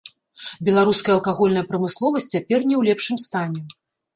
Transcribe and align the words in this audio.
Беларуская 0.69 1.13
алкагольная 1.17 1.63
прамысловасць 1.73 2.27
цяпер 2.33 2.59
не 2.71 2.75
ў 2.79 2.83
лепшым 2.89 3.17
стане. 3.29 3.61